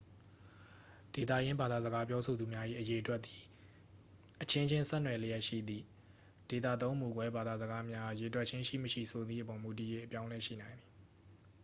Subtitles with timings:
[1.13, 3.41] ဒေသရင်းဘာသာစကားပြောဆိုသူများ၏ အရေအတွက်သည်
[4.41, 5.85] အချင်းချင်း ဆက်နွယ်လျက်ရှိသည့်
[6.49, 10.89] ဒေသသုံးမူကွဲဘာသာစကားများအား ရေတွက်ခြင်းရှိမရှိဆိုသည့်အပေါ် မူတည်၍ အပြောင်းအလဲရှိနိုင်သည်